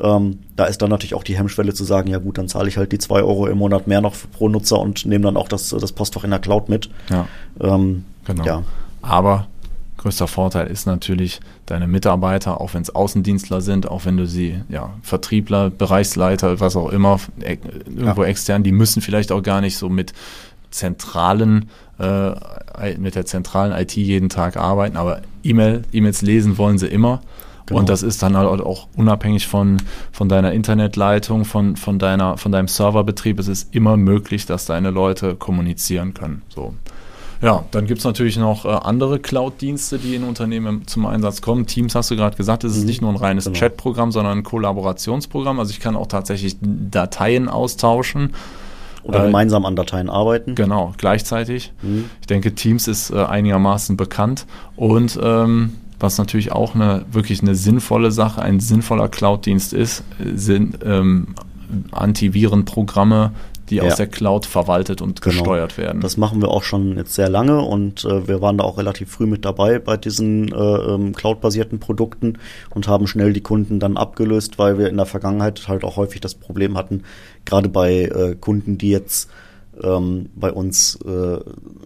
Ähm, 0.00 0.38
da 0.56 0.64
ist 0.66 0.82
dann 0.82 0.90
natürlich 0.90 1.14
auch 1.14 1.24
die 1.24 1.36
Hemmschwelle 1.36 1.74
zu 1.74 1.84
sagen, 1.84 2.10
ja 2.10 2.18
gut, 2.18 2.38
dann 2.38 2.48
zahle 2.48 2.68
ich 2.68 2.76
halt 2.76 2.92
die 2.92 2.98
zwei 2.98 3.22
Euro 3.22 3.46
im 3.46 3.58
Monat 3.58 3.86
mehr 3.86 4.00
noch 4.00 4.14
pro 4.32 4.48
Nutzer 4.48 4.78
und 4.78 5.06
nehme 5.06 5.24
dann 5.24 5.36
auch 5.36 5.48
das, 5.48 5.68
das 5.68 5.92
Postfach 5.92 6.24
in 6.24 6.30
der 6.30 6.38
Cloud 6.38 6.68
mit. 6.68 6.90
Ja. 7.10 7.26
Ähm, 7.60 8.04
genau. 8.24 8.44
Ja. 8.44 8.62
Aber 9.02 9.48
Größter 10.02 10.26
Vorteil 10.26 10.66
ist 10.66 10.86
natürlich 10.86 11.40
deine 11.64 11.86
Mitarbeiter, 11.86 12.60
auch 12.60 12.74
wenn 12.74 12.82
es 12.82 12.92
Außendienstler 12.92 13.60
sind, 13.60 13.88
auch 13.88 14.04
wenn 14.04 14.16
du 14.16 14.26
sie, 14.26 14.60
ja, 14.68 14.90
Vertriebler, 15.02 15.70
Bereichsleiter, 15.70 16.58
was 16.58 16.74
auch 16.74 16.88
immer, 16.88 17.20
e 17.40 17.56
irgendwo 17.86 18.24
ja. 18.24 18.28
extern, 18.28 18.64
die 18.64 18.72
müssen 18.72 19.00
vielleicht 19.00 19.30
auch 19.30 19.44
gar 19.44 19.60
nicht 19.60 19.76
so 19.76 19.88
mit 19.88 20.12
zentralen, 20.72 21.70
äh, 22.00 22.32
mit 22.98 23.14
der 23.14 23.26
zentralen 23.26 23.72
IT 23.72 23.94
jeden 23.94 24.28
Tag 24.28 24.56
arbeiten, 24.56 24.96
aber 24.96 25.22
E-Mail, 25.44 25.82
E-Mails 25.92 26.22
lesen 26.22 26.58
wollen 26.58 26.78
sie 26.78 26.88
immer. 26.88 27.20
Genau. 27.66 27.78
Und 27.78 27.88
das 27.88 28.02
ist 28.02 28.24
dann 28.24 28.36
halt 28.36 28.60
auch 28.60 28.88
unabhängig 28.96 29.46
von, 29.46 29.76
von 30.10 30.28
deiner 30.28 30.52
Internetleitung, 30.52 31.44
von, 31.44 31.76
von, 31.76 32.00
deiner, 32.00 32.38
von 32.38 32.50
deinem 32.50 32.66
Serverbetrieb. 32.66 33.38
Es 33.38 33.46
ist 33.46 33.72
immer 33.72 33.96
möglich, 33.96 34.46
dass 34.46 34.66
deine 34.66 34.90
Leute 34.90 35.36
kommunizieren 35.36 36.12
können. 36.12 36.42
So. 36.48 36.74
Ja, 37.42 37.64
dann 37.72 37.86
gibt 37.86 37.98
es 37.98 38.04
natürlich 38.04 38.36
noch 38.36 38.64
äh, 38.64 38.68
andere 38.68 39.18
Cloud-Dienste, 39.18 39.98
die 39.98 40.14
in 40.14 40.22
Unternehmen 40.22 40.86
zum 40.86 41.06
Einsatz 41.06 41.42
kommen. 41.42 41.66
Teams 41.66 41.94
hast 41.96 42.10
du 42.10 42.16
gerade 42.16 42.36
gesagt, 42.36 42.62
es 42.62 42.76
ist 42.76 42.82
mhm. 42.82 42.86
nicht 42.86 43.02
nur 43.02 43.10
ein 43.10 43.16
reines 43.16 43.44
genau. 43.44 43.58
Chat-Programm, 43.58 44.12
sondern 44.12 44.38
ein 44.38 44.42
Kollaborationsprogramm. 44.44 45.58
Also 45.58 45.72
ich 45.72 45.80
kann 45.80 45.96
auch 45.96 46.06
tatsächlich 46.06 46.56
Dateien 46.60 47.48
austauschen. 47.48 48.34
Oder 49.02 49.24
äh, 49.24 49.26
gemeinsam 49.26 49.66
an 49.66 49.74
Dateien 49.74 50.08
arbeiten. 50.08 50.54
Genau, 50.54 50.94
gleichzeitig. 50.96 51.72
Mhm. 51.82 52.04
Ich 52.20 52.28
denke, 52.28 52.54
Teams 52.54 52.86
ist 52.86 53.10
äh, 53.10 53.16
einigermaßen 53.16 53.96
bekannt. 53.96 54.46
Und 54.76 55.18
ähm, 55.20 55.72
was 55.98 56.18
natürlich 56.18 56.52
auch 56.52 56.76
eine 56.76 57.04
wirklich 57.10 57.42
eine 57.42 57.56
sinnvolle 57.56 58.12
Sache, 58.12 58.40
ein 58.40 58.60
sinnvoller 58.60 59.08
Cloud-Dienst 59.08 59.72
ist, 59.72 60.04
sind 60.34 60.78
ähm, 60.84 61.34
Antivirenprogramme, 61.90 63.32
die 63.70 63.76
ja. 63.76 63.84
aus 63.84 63.96
der 63.96 64.06
Cloud 64.06 64.46
verwaltet 64.46 65.00
und 65.00 65.20
genau. 65.20 65.36
gesteuert 65.36 65.78
werden. 65.78 66.00
Das 66.00 66.16
machen 66.16 66.40
wir 66.40 66.48
auch 66.48 66.62
schon 66.62 66.96
jetzt 66.96 67.14
sehr 67.14 67.28
lange 67.28 67.60
und 67.62 68.04
äh, 68.04 68.28
wir 68.28 68.40
waren 68.40 68.58
da 68.58 68.64
auch 68.64 68.78
relativ 68.78 69.10
früh 69.10 69.26
mit 69.26 69.44
dabei 69.44 69.78
bei 69.78 69.96
diesen 69.96 70.52
äh, 70.52 70.54
ähm, 70.54 71.14
Cloud-basierten 71.14 71.78
Produkten 71.78 72.38
und 72.70 72.88
haben 72.88 73.06
schnell 73.06 73.32
die 73.32 73.40
Kunden 73.40 73.80
dann 73.80 73.96
abgelöst, 73.96 74.58
weil 74.58 74.78
wir 74.78 74.88
in 74.88 74.96
der 74.96 75.06
Vergangenheit 75.06 75.68
halt 75.68 75.84
auch 75.84 75.96
häufig 75.96 76.20
das 76.20 76.34
Problem 76.34 76.76
hatten, 76.76 77.04
gerade 77.44 77.68
bei 77.68 78.02
äh, 78.02 78.36
Kunden, 78.38 78.78
die 78.78 78.90
jetzt 78.90 79.30
ähm, 79.82 80.30
bei 80.34 80.52
uns 80.52 80.98
äh, 81.04 81.38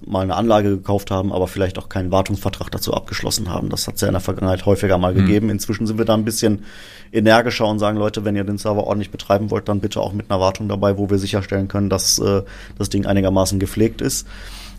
mal 0.06 0.22
eine 0.22 0.34
Anlage 0.34 0.70
gekauft 0.70 1.10
haben, 1.10 1.32
aber 1.32 1.46
vielleicht 1.46 1.78
auch 1.78 1.88
keinen 1.88 2.10
Wartungsvertrag 2.10 2.70
dazu 2.70 2.94
abgeschlossen 2.94 3.48
haben. 3.48 3.68
Das 3.68 3.86
hat 3.86 3.96
es 3.96 4.00
ja 4.00 4.08
in 4.08 4.14
der 4.14 4.20
Vergangenheit 4.20 4.66
häufiger 4.66 4.98
mal 4.98 5.12
mhm. 5.12 5.18
gegeben. 5.18 5.50
Inzwischen 5.50 5.86
sind 5.86 5.98
wir 5.98 6.04
da 6.04 6.14
ein 6.14 6.24
bisschen 6.24 6.64
energischer 7.12 7.66
und 7.66 7.78
sagen, 7.78 7.98
Leute, 7.98 8.24
wenn 8.24 8.36
ihr 8.36 8.44
den 8.44 8.58
Server 8.58 8.84
ordentlich 8.84 9.10
betreiben 9.10 9.50
wollt, 9.50 9.68
dann 9.68 9.80
bitte 9.80 10.00
auch 10.00 10.12
mit 10.12 10.30
einer 10.30 10.40
Wartung 10.40 10.68
dabei, 10.68 10.98
wo 10.98 11.08
wir 11.10 11.18
sicherstellen 11.18 11.68
können, 11.68 11.88
dass 11.88 12.18
äh, 12.18 12.42
das 12.78 12.88
Ding 12.88 13.06
einigermaßen 13.06 13.58
gepflegt 13.58 14.00
ist. 14.00 14.26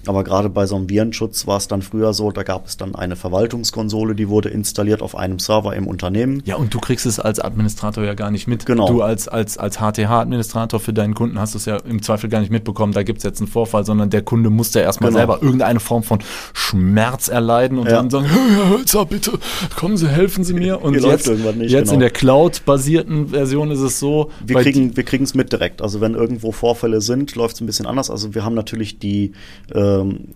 Aber 0.07 0.23
gerade 0.23 0.49
bei 0.49 0.65
so 0.65 0.75
einem 0.75 0.89
Virenschutz 0.89 1.47
war 1.47 1.57
es 1.57 1.67
dann 1.67 1.81
früher 1.81 2.13
so, 2.13 2.31
da 2.31 2.43
gab 2.43 2.67
es 2.67 2.77
dann 2.77 2.95
eine 2.95 3.15
Verwaltungskonsole, 3.15 4.15
die 4.15 4.29
wurde 4.29 4.49
installiert 4.49 5.01
auf 5.01 5.15
einem 5.15 5.39
Server 5.39 5.75
im 5.75 5.87
Unternehmen. 5.87 6.41
Ja, 6.45 6.55
und 6.55 6.73
du 6.73 6.79
kriegst 6.79 7.05
es 7.05 7.19
als 7.19 7.39
Administrator 7.39 8.03
ja 8.03 8.13
gar 8.13 8.31
nicht 8.31 8.47
mit. 8.47 8.65
Genau. 8.65 8.87
Du 8.87 9.01
als, 9.01 9.27
als, 9.27 9.57
als 9.57 9.77
HTH-Administrator 9.77 10.79
für 10.79 10.93
deinen 10.93 11.13
Kunden 11.13 11.39
hast 11.39 11.55
es 11.55 11.65
ja 11.65 11.77
im 11.77 12.01
Zweifel 12.01 12.29
gar 12.29 12.39
nicht 12.39 12.51
mitbekommen, 12.51 12.93
da 12.93 13.03
gibt 13.03 13.19
es 13.19 13.23
jetzt 13.23 13.39
einen 13.39 13.47
Vorfall, 13.47 13.85
sondern 13.85 14.09
der 14.09 14.21
Kunde 14.21 14.49
muss 14.49 14.73
ja 14.73 14.81
erstmal 14.81 15.11
genau. 15.11 15.19
selber 15.19 15.43
irgendeine 15.43 15.79
Form 15.79 16.03
von 16.03 16.19
Schmerz 16.53 17.27
erleiden 17.27 17.77
und 17.77 17.87
ja. 17.87 17.97
dann 17.97 18.09
sagen, 18.09 18.25
Herr 18.25 18.69
Hölzer, 18.69 19.05
bitte, 19.05 19.33
kommen 19.75 19.97
Sie, 19.97 20.07
helfen 20.07 20.43
Sie 20.43 20.53
mir. 20.53 20.81
Und 20.81 20.95
Hier 20.95 21.09
jetzt, 21.09 21.27
nicht, 21.27 21.71
jetzt 21.71 21.71
genau. 21.71 21.93
in 21.93 21.99
der 21.99 22.09
Cloud-basierten 22.09 23.29
Version 23.29 23.71
ist 23.71 23.79
es 23.79 23.99
so. 23.99 24.31
Wir 24.45 24.57
kriegen 24.57 24.95
wir 24.95 25.21
es 25.21 25.33
mit 25.33 25.51
direkt. 25.51 25.81
Also 25.81 26.01
wenn 26.01 26.13
irgendwo 26.13 26.51
Vorfälle 26.51 27.01
sind, 27.01 27.35
läuft 27.35 27.55
es 27.55 27.61
ein 27.61 27.65
bisschen 27.65 27.85
anders. 27.85 28.09
Also 28.09 28.35
wir 28.35 28.45
haben 28.45 28.55
natürlich 28.55 28.99
die 28.99 29.33
äh, 29.73 29.96
ähm, 30.01 30.33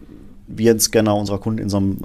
Virenscanner 0.57 1.15
unserer 1.15 1.39
Kunden 1.39 1.59
in 1.59 1.69
so 1.69 1.77
einem, 1.77 1.97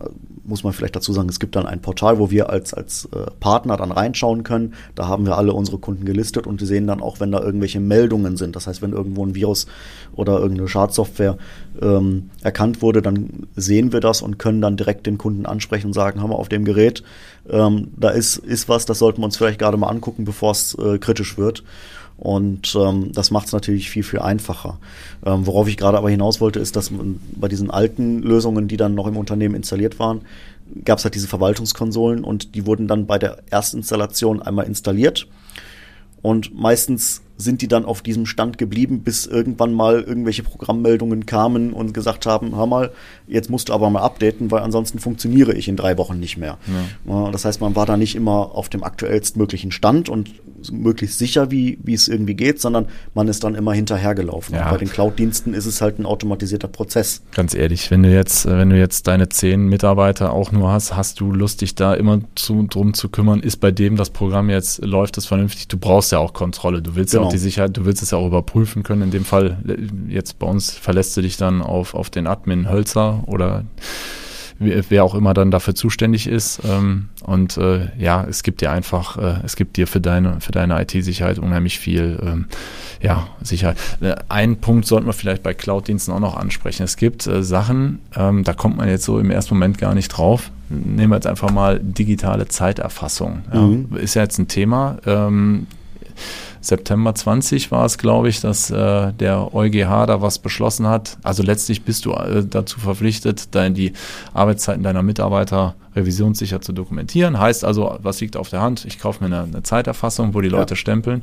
muss 0.44 0.62
man 0.62 0.72
vielleicht 0.72 0.94
dazu 0.94 1.12
sagen, 1.12 1.28
es 1.28 1.40
gibt 1.40 1.56
dann 1.56 1.66
ein 1.66 1.82
Portal, 1.82 2.18
wo 2.18 2.30
wir 2.30 2.50
als, 2.50 2.72
als 2.72 3.06
äh, 3.06 3.30
Partner 3.40 3.76
dann 3.76 3.90
reinschauen 3.90 4.44
können. 4.44 4.74
Da 4.94 5.08
haben 5.08 5.26
wir 5.26 5.36
alle 5.36 5.52
unsere 5.52 5.78
Kunden 5.78 6.04
gelistet 6.04 6.46
und 6.46 6.60
die 6.60 6.66
sehen 6.66 6.86
dann 6.86 7.02
auch, 7.02 7.18
wenn 7.18 7.32
da 7.32 7.40
irgendwelche 7.40 7.80
Meldungen 7.80 8.36
sind. 8.36 8.54
Das 8.54 8.66
heißt, 8.66 8.82
wenn 8.82 8.92
irgendwo 8.92 9.24
ein 9.24 9.34
Virus 9.34 9.66
oder 10.14 10.38
irgendeine 10.38 10.68
Schadsoftware 10.68 11.36
ähm, 11.82 12.30
erkannt 12.42 12.82
wurde, 12.82 13.02
dann 13.02 13.48
sehen 13.56 13.92
wir 13.92 14.00
das 14.00 14.22
und 14.22 14.38
können 14.38 14.60
dann 14.60 14.76
direkt 14.76 15.06
den 15.06 15.18
Kunden 15.18 15.46
ansprechen 15.46 15.88
und 15.88 15.92
sagen, 15.92 16.22
haben 16.22 16.30
wir 16.30 16.38
auf 16.38 16.48
dem 16.48 16.64
Gerät, 16.64 17.02
ähm, 17.48 17.88
da 17.96 18.10
ist, 18.10 18.36
ist 18.36 18.68
was, 18.68 18.86
das 18.86 18.98
sollten 18.98 19.20
wir 19.20 19.26
uns 19.26 19.36
vielleicht 19.36 19.58
gerade 19.58 19.76
mal 19.76 19.88
angucken, 19.88 20.24
bevor 20.24 20.52
es 20.52 20.74
äh, 20.74 20.98
kritisch 20.98 21.38
wird. 21.38 21.64
Und 22.18 22.74
ähm, 22.74 23.12
das 23.12 23.30
macht 23.30 23.46
es 23.46 23.52
natürlich 23.52 23.90
viel, 23.90 24.02
viel 24.02 24.20
einfacher. 24.20 24.78
Ähm, 25.24 25.46
worauf 25.46 25.68
ich 25.68 25.76
gerade 25.76 25.98
aber 25.98 26.08
hinaus 26.10 26.40
wollte, 26.40 26.60
ist, 26.60 26.74
dass 26.76 26.90
bei 27.34 27.48
diesen 27.48 27.70
alten 27.70 28.22
Lösungen, 28.22 28.68
die 28.68 28.78
dann 28.78 28.94
noch 28.94 29.06
im 29.06 29.16
Unternehmen 29.16 29.54
installiert 29.54 29.98
waren, 29.98 30.22
gab 30.84 30.98
es 30.98 31.04
halt 31.04 31.14
diese 31.14 31.28
Verwaltungskonsolen 31.28 32.24
und 32.24 32.54
die 32.54 32.66
wurden 32.66 32.88
dann 32.88 33.06
bei 33.06 33.18
der 33.18 33.38
Erstinstallation 33.50 34.42
einmal 34.42 34.66
installiert. 34.66 35.28
Und 36.22 36.58
meistens 36.58 37.22
sind 37.36 37.62
die 37.62 37.68
dann 37.68 37.84
auf 37.84 38.02
diesem 38.02 38.26
Stand 38.26 38.58
geblieben, 38.58 39.00
bis 39.00 39.26
irgendwann 39.26 39.72
mal 39.72 40.00
irgendwelche 40.00 40.42
Programmmeldungen 40.42 41.26
kamen 41.26 41.72
und 41.72 41.92
gesagt 41.92 42.26
haben, 42.26 42.56
hör 42.56 42.66
mal, 42.66 42.92
jetzt 43.26 43.50
musst 43.50 43.68
du 43.68 43.72
aber 43.72 43.90
mal 43.90 44.02
updaten, 44.02 44.50
weil 44.50 44.62
ansonsten 44.62 44.98
funktioniere 44.98 45.54
ich 45.54 45.68
in 45.68 45.76
drei 45.76 45.98
Wochen 45.98 46.18
nicht 46.18 46.36
mehr. 46.36 46.58
Ja. 47.06 47.30
Das 47.30 47.44
heißt, 47.44 47.60
man 47.60 47.76
war 47.76 47.86
da 47.86 47.96
nicht 47.96 48.14
immer 48.14 48.54
auf 48.54 48.68
dem 48.68 48.82
aktuellst 48.82 49.36
möglichen 49.36 49.72
Stand 49.72 50.08
und 50.08 50.30
möglichst 50.72 51.18
sicher, 51.18 51.50
wie, 51.50 51.78
wie 51.82 51.94
es 51.94 52.08
irgendwie 52.08 52.34
geht, 52.34 52.60
sondern 52.60 52.86
man 53.14 53.28
ist 53.28 53.44
dann 53.44 53.54
immer 53.54 53.72
hinterhergelaufen. 53.72 54.54
Ja. 54.54 54.70
bei 54.70 54.78
den 54.78 54.88
Cloud-Diensten 54.88 55.54
ist 55.54 55.66
es 55.66 55.80
halt 55.80 55.98
ein 55.98 56.06
automatisierter 56.06 56.68
Prozess. 56.68 57.22
Ganz 57.34 57.54
ehrlich, 57.54 57.90
wenn 57.90 58.02
du 58.02 58.12
jetzt, 58.12 58.46
wenn 58.46 58.70
du 58.70 58.78
jetzt 58.78 59.06
deine 59.06 59.28
zehn 59.28 59.68
Mitarbeiter 59.68 60.32
auch 60.32 60.52
nur 60.52 60.70
hast, 60.70 60.96
hast 60.96 61.20
du 61.20 61.32
Lust, 61.32 61.60
dich 61.60 61.74
da 61.74 61.94
immer 61.94 62.20
zu, 62.34 62.66
drum 62.68 62.94
zu 62.94 63.08
kümmern, 63.08 63.40
ist 63.40 63.58
bei 63.58 63.70
dem 63.70 63.96
das 63.96 64.10
Programm 64.10 64.50
jetzt, 64.50 64.84
läuft 64.84 65.18
es 65.18 65.26
vernünftig? 65.26 65.68
Du 65.68 65.76
brauchst 65.76 66.12
ja 66.12 66.18
auch 66.18 66.32
Kontrolle. 66.32 66.82
Du 66.82 66.96
willst 66.96 67.12
genau. 67.12 67.24
ja 67.24 67.25
auch 67.26 67.32
die 67.32 67.38
Sicherheit, 67.38 67.76
du 67.76 67.84
willst 67.84 68.02
es 68.02 68.10
ja 68.10 68.18
auch 68.18 68.26
überprüfen 68.26 68.82
können. 68.82 69.02
In 69.02 69.10
dem 69.10 69.24
Fall, 69.24 69.58
jetzt 70.08 70.38
bei 70.38 70.46
uns 70.46 70.70
verlässt 70.70 71.16
du 71.16 71.22
dich 71.22 71.36
dann 71.36 71.62
auf, 71.62 71.94
auf 71.94 72.10
den 72.10 72.26
Admin 72.26 72.70
Hölzer 72.70 73.24
oder 73.26 73.64
wer 74.58 75.04
auch 75.04 75.14
immer 75.14 75.34
dann 75.34 75.50
dafür 75.50 75.74
zuständig 75.74 76.26
ist. 76.26 76.60
Ähm, 76.64 77.08
und 77.24 77.56
äh, 77.56 77.88
ja, 77.98 78.24
es 78.28 78.42
gibt 78.42 78.60
dir 78.60 78.70
einfach, 78.70 79.18
äh, 79.18 79.40
es 79.44 79.56
gibt 79.56 79.76
dir 79.76 79.86
für 79.86 80.00
deine, 80.00 80.40
für 80.40 80.52
deine 80.52 80.80
IT-Sicherheit 80.80 81.38
unheimlich 81.38 81.78
viel 81.78 82.18
ähm, 82.22 82.46
ja, 83.00 83.26
Sicherheit. 83.42 83.76
Äh, 84.00 84.14
ein 84.28 84.56
Punkt 84.56 84.86
sollten 84.86 85.06
wir 85.06 85.12
vielleicht 85.12 85.42
bei 85.42 85.52
Cloud-Diensten 85.52 86.12
auch 86.12 86.20
noch 86.20 86.36
ansprechen. 86.36 86.84
Es 86.84 86.96
gibt 86.96 87.22
Sachen, 87.22 88.00
ähm, 88.14 88.44
da 88.44 88.54
kommt 88.54 88.76
man 88.76 88.88
jetzt 88.88 89.04
so 89.04 89.18
im 89.18 89.30
ersten 89.30 89.54
Moment 89.54 89.78
gar 89.78 89.94
nicht 89.94 90.08
drauf. 90.08 90.50
Nehmen 90.68 91.10
wir 91.10 91.16
jetzt 91.16 91.26
einfach 91.26 91.50
mal 91.50 91.78
digitale 91.80 92.48
Zeiterfassung. 92.48 93.42
Mhm. 93.52 93.96
Ist 93.96 94.14
ja 94.14 94.22
jetzt 94.22 94.38
ein 94.38 94.48
Thema. 94.48 94.98
September 96.66 97.14
20 97.14 97.70
war 97.70 97.84
es, 97.84 97.96
glaube 97.96 98.28
ich, 98.28 98.40
dass 98.40 98.70
äh, 98.70 99.12
der 99.12 99.54
EuGH 99.54 100.06
da 100.06 100.20
was 100.20 100.40
beschlossen 100.40 100.88
hat. 100.88 101.16
Also 101.22 101.44
letztlich 101.44 101.82
bist 101.84 102.04
du 102.04 102.12
äh, 102.12 102.44
dazu 102.44 102.80
verpflichtet, 102.80 103.54
dein, 103.54 103.74
die 103.74 103.92
Arbeitszeiten 104.34 104.82
deiner 104.82 105.04
Mitarbeiter 105.04 105.76
revisionssicher 105.94 106.60
zu 106.60 106.72
dokumentieren. 106.72 107.38
Heißt 107.38 107.64
also, 107.64 107.96
was 108.02 108.20
liegt 108.20 108.36
auf 108.36 108.48
der 108.48 108.62
Hand? 108.62 108.84
Ich 108.84 108.98
kaufe 108.98 109.22
mir 109.22 109.34
eine, 109.34 109.44
eine 109.44 109.62
Zeiterfassung, 109.62 110.34
wo 110.34 110.40
die 110.40 110.48
Leute 110.48 110.74
ja. 110.74 110.76
stempeln. 110.76 111.22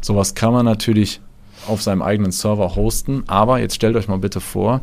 Sowas 0.00 0.36
kann 0.36 0.52
man 0.52 0.64
natürlich 0.64 1.20
auf 1.66 1.82
seinem 1.82 2.02
eigenen 2.02 2.30
Server 2.30 2.76
hosten. 2.76 3.24
Aber 3.26 3.58
jetzt 3.58 3.74
stellt 3.74 3.96
euch 3.96 4.06
mal 4.06 4.18
bitte 4.18 4.40
vor, 4.40 4.82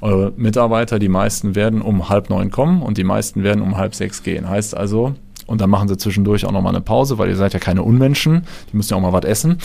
eure 0.00 0.32
Mitarbeiter, 0.36 1.00
die 1.00 1.08
meisten 1.08 1.56
werden 1.56 1.82
um 1.82 2.08
halb 2.08 2.30
neun 2.30 2.52
kommen 2.52 2.82
und 2.82 2.98
die 2.98 3.04
meisten 3.04 3.42
werden 3.42 3.62
um 3.62 3.76
halb 3.76 3.96
sechs 3.96 4.22
gehen. 4.22 4.48
Heißt 4.48 4.76
also, 4.76 5.16
und 5.50 5.60
dann 5.60 5.68
machen 5.68 5.88
sie 5.88 5.96
zwischendurch 5.96 6.46
auch 6.46 6.52
nochmal 6.52 6.74
eine 6.74 6.80
Pause, 6.80 7.18
weil 7.18 7.28
ihr 7.28 7.34
seid 7.36 7.52
ja 7.52 7.58
keine 7.58 7.82
Unmenschen, 7.82 8.46
die 8.70 8.76
müssen 8.76 8.92
ja 8.92 8.96
auch 8.96 9.02
mal 9.02 9.12
was 9.12 9.24
essen. 9.24 9.58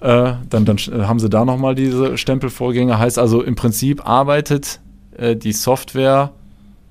Äh, 0.00 0.34
dann, 0.48 0.64
dann 0.64 0.78
haben 1.08 1.18
sie 1.18 1.28
da 1.28 1.44
nochmal 1.44 1.74
diese 1.74 2.16
Stempelvorgänge. 2.16 2.98
Heißt 2.98 3.18
also 3.18 3.42
im 3.42 3.56
Prinzip 3.56 4.06
arbeitet 4.06 4.78
äh, 5.16 5.34
die 5.34 5.52
Software 5.52 6.30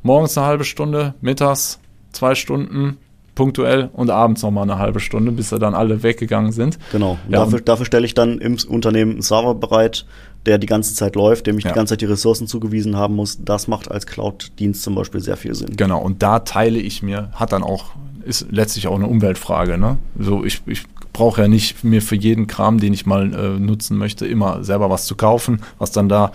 morgens 0.03 0.37
eine 0.37 0.47
halbe 0.47 0.65
Stunde, 0.65 1.13
mittags 1.21 1.79
zwei 2.11 2.35
Stunden, 2.35 2.97
punktuell 3.35 3.89
und 3.93 4.09
abends 4.09 4.41
nochmal 4.41 4.63
eine 4.63 4.79
halbe 4.79 4.99
Stunde, 4.99 5.31
bis 5.31 5.49
sie 5.49 5.59
dann 5.59 5.73
alle 5.73 6.03
weggegangen 6.03 6.51
sind. 6.51 6.77
Genau. 6.91 7.17
Ja, 7.29 7.39
dafür, 7.39 7.61
dafür 7.61 7.85
stelle 7.85 8.05
ich 8.05 8.15
dann 8.15 8.39
im 8.39 8.57
Unternehmen 8.67 9.11
einen 9.11 9.21
Server 9.21 9.55
bereit, 9.55 10.05
der 10.45 10.57
die 10.57 10.67
ganze 10.67 10.93
Zeit 10.93 11.15
läuft, 11.15 11.47
dem 11.47 11.57
ich 11.57 11.63
ja. 11.63 11.71
die 11.71 11.75
ganze 11.75 11.93
Zeit 11.93 12.01
die 12.01 12.05
Ressourcen 12.05 12.47
zugewiesen 12.47 12.95
haben 12.95 13.15
muss. 13.15 13.43
Das 13.43 13.67
macht 13.67 13.91
als 13.91 14.05
Cloud-Dienst 14.05 14.83
zum 14.83 14.95
Beispiel 14.95 15.21
sehr 15.21 15.37
viel 15.37 15.55
Sinn. 15.55 15.75
Genau. 15.75 16.01
Und 16.01 16.21
da 16.21 16.39
teile 16.39 16.79
ich 16.79 17.01
mir, 17.01 17.29
hat 17.33 17.51
dann 17.51 17.63
auch 17.63 17.91
ist 18.25 18.47
letztlich 18.51 18.87
auch 18.87 18.95
eine 18.95 19.07
Umweltfrage. 19.07 19.77
Ne? 19.77 19.97
So, 20.19 20.43
ich, 20.43 20.61
ich 20.65 20.83
brauche 21.13 21.41
ja 21.41 21.47
nicht 21.47 21.83
mir 21.83 22.01
für 22.01 22.15
jeden 22.15 22.47
Kram, 22.47 22.79
den 22.79 22.93
ich 22.93 23.05
mal 23.05 23.33
äh, 23.33 23.59
nutzen 23.59 23.97
möchte, 23.97 24.25
immer 24.25 24.63
selber 24.63 24.89
was 24.89 25.05
zu 25.05 25.15
kaufen, 25.15 25.61
was 25.77 25.91
dann 25.91 26.09
da 26.09 26.31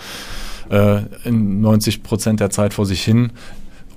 äh, 0.71 1.03
in 1.25 1.61
90 1.61 2.03
Prozent 2.03 2.41
der 2.41 2.51
Zeit 2.51 2.75
vor 2.75 2.87
sich 2.87 3.03
hin 3.03 3.33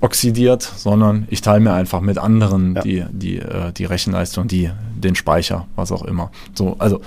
oxidiert, 0.00 0.62
sondern 0.62 1.26
ich 1.30 1.40
teile 1.40 1.60
mir 1.60 1.72
einfach 1.72 2.00
mit 2.02 2.18
anderen 2.18 2.74
ja. 2.74 2.82
die, 2.82 3.04
die, 3.10 3.38
äh, 3.38 3.72
die 3.72 3.86
Rechenleistung, 3.86 4.48
die, 4.48 4.70
den 4.94 5.14
Speicher, 5.14 5.66
was 5.76 5.90
auch 5.92 6.02
immer. 6.02 6.30
So, 6.54 6.76
also 6.78 7.00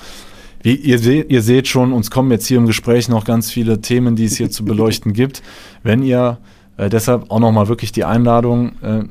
wie 0.63 0.75
ihr, 0.75 0.98
seht, 0.98 1.29
ihr 1.29 1.44
seht 1.44 1.67
schon, 1.67 1.94
uns 1.94 2.10
kommen 2.10 2.32
jetzt 2.32 2.48
hier 2.48 2.58
im 2.58 2.65
Gespräch 2.65 3.10
noch 3.10 3.25
ganz 3.25 3.51
viele 3.51 3.82
Themen, 3.82 4.15
die 4.15 4.25
es 4.25 4.38
hier 4.38 4.50
zu 4.50 4.65
beleuchten 4.65 5.13
gibt. 5.22 5.44
Wenn 5.84 6.01
ihr 6.01 6.39
äh, 6.77 6.89
deshalb 6.89 7.29
auch 7.29 7.39
nochmal 7.39 7.67
wirklich 7.67 7.91
die 7.91 8.03
Einladung, 8.03 8.72
äh, 8.82 9.03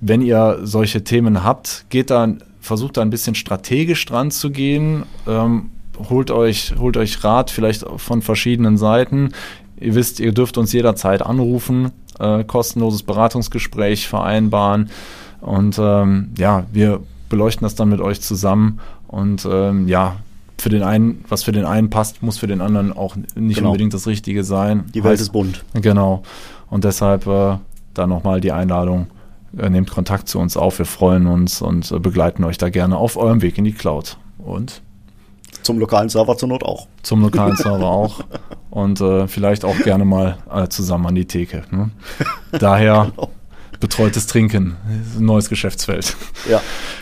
wenn 0.00 0.22
ihr 0.22 0.60
solche 0.62 1.04
Themen 1.04 1.44
habt, 1.44 1.86
geht 1.88 2.10
dann, 2.10 2.42
versucht 2.60 2.96
da 2.96 3.02
ein 3.02 3.10
bisschen 3.10 3.34
strategisch 3.34 4.04
dran 4.06 4.30
zu 4.30 4.50
gehen. 4.50 5.04
Ähm, 5.26 5.70
holt 6.08 6.30
euch, 6.30 6.74
holt 6.78 6.96
euch 6.96 7.22
Rat 7.22 7.50
vielleicht 7.50 7.84
von 7.96 8.22
verschiedenen 8.22 8.76
Seiten. 8.76 9.30
Ihr 9.78 9.94
wisst, 9.94 10.20
ihr 10.20 10.32
dürft 10.32 10.58
uns 10.58 10.72
jederzeit 10.72 11.22
anrufen, 11.22 11.92
äh, 12.18 12.44
kostenloses 12.44 13.02
Beratungsgespräch 13.02 14.08
vereinbaren. 14.08 14.90
Und 15.40 15.78
ähm, 15.78 16.30
ja, 16.38 16.64
wir 16.72 17.00
beleuchten 17.28 17.64
das 17.64 17.74
dann 17.74 17.88
mit 17.88 18.00
euch 18.00 18.20
zusammen. 18.20 18.80
Und 19.08 19.46
ähm, 19.50 19.88
ja, 19.88 20.16
für 20.58 20.68
den 20.68 20.82
einen, 20.82 21.24
was 21.28 21.42
für 21.42 21.52
den 21.52 21.64
einen 21.64 21.90
passt, 21.90 22.22
muss 22.22 22.38
für 22.38 22.46
den 22.46 22.60
anderen 22.60 22.92
auch 22.92 23.16
nicht 23.34 23.58
genau. 23.58 23.70
unbedingt 23.70 23.92
das 23.92 24.06
Richtige 24.06 24.44
sein. 24.44 24.84
Die 24.94 25.04
Welt 25.04 25.12
heißt, 25.12 25.22
ist 25.22 25.32
bunt. 25.32 25.64
Genau. 25.74 26.22
Und 26.70 26.84
deshalb 26.84 27.26
äh, 27.26 27.58
da 27.92 28.06
nochmal 28.06 28.40
die 28.40 28.52
Einladung 28.52 29.08
nehmt 29.54 29.90
Kontakt 29.90 30.28
zu 30.28 30.38
uns 30.38 30.56
auf. 30.56 30.78
Wir 30.78 30.86
freuen 30.86 31.26
uns 31.26 31.62
und 31.62 31.90
äh, 31.90 31.98
begleiten 31.98 32.44
euch 32.44 32.58
da 32.58 32.70
gerne 32.70 32.96
auf 32.96 33.16
eurem 33.16 33.42
Weg 33.42 33.58
in 33.58 33.64
die 33.64 33.72
Cloud. 33.72 34.18
Und 34.38 34.82
zum 35.62 35.78
lokalen 35.78 36.08
Server 36.08 36.36
zur 36.36 36.48
Not 36.48 36.62
auch. 36.62 36.88
Zum 37.02 37.22
lokalen 37.22 37.56
Server 37.56 37.86
auch. 37.86 38.20
Und 38.70 39.00
äh, 39.00 39.26
vielleicht 39.28 39.64
auch 39.64 39.78
gerne 39.78 40.04
mal 40.04 40.36
äh, 40.52 40.68
zusammen 40.68 41.06
an 41.06 41.14
die 41.14 41.24
Theke. 41.24 41.64
Ne? 41.70 41.90
Daher 42.58 43.12
genau. 43.14 43.30
betreutes 43.80 44.26
Trinken. 44.26 44.76
Neues 45.18 45.48
Geschäftsfeld. 45.48 46.16
Ja. 46.48 46.60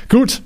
Gut. 0.09 0.42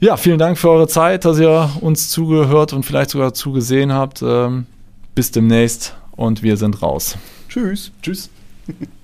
Ja, 0.00 0.16
vielen 0.16 0.38
Dank 0.38 0.58
für 0.58 0.70
eure 0.70 0.88
Zeit, 0.88 1.24
dass 1.24 1.38
ihr 1.38 1.70
uns 1.80 2.10
zugehört 2.10 2.72
und 2.72 2.84
vielleicht 2.84 3.10
sogar 3.10 3.32
zugesehen 3.32 3.92
habt. 3.92 4.22
Ähm, 4.22 4.66
bis 5.14 5.30
demnächst 5.30 5.94
und 6.12 6.42
wir 6.42 6.56
sind 6.56 6.82
raus. 6.82 7.16
Tschüss. 7.48 7.92
Tschüss. 8.02 8.30